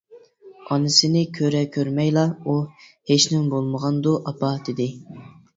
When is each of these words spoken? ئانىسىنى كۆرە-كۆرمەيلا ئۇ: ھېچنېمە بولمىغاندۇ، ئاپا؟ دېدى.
ئانىسىنى 0.75 1.21
كۆرە-كۆرمەيلا 1.35 2.23
ئۇ: 2.45 2.55
ھېچنېمە 3.13 3.53
بولمىغاندۇ، 3.55 4.15
ئاپا؟ 4.31 4.51
دېدى. 4.71 4.93